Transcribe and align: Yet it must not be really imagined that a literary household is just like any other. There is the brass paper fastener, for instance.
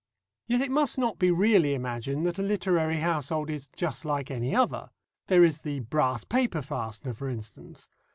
Yet 0.47 0.61
it 0.61 0.71
must 0.71 0.97
not 0.97 1.19
be 1.19 1.29
really 1.29 1.75
imagined 1.75 2.25
that 2.25 2.39
a 2.39 2.41
literary 2.41 3.01
household 3.01 3.51
is 3.51 3.67
just 3.67 4.03
like 4.03 4.31
any 4.31 4.55
other. 4.55 4.89
There 5.27 5.43
is 5.43 5.59
the 5.59 5.81
brass 5.81 6.23
paper 6.23 6.63
fastener, 6.63 7.13
for 7.13 7.29
instance. 7.29 7.87